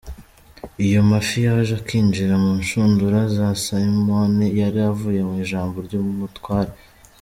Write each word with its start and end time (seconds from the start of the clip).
Ayo 0.83 1.01
mafi 1.09 1.37
yaje 1.45 1.73
akinjira 1.81 2.33
mu 2.43 2.51
nshundura 2.61 3.19
za 3.35 3.47
Simoni 3.63 4.47
yari 4.59 4.79
avuye 4.91 5.19
mu 5.27 5.33
ijambo 5.43 5.75
ry’Umutware. 5.85 6.73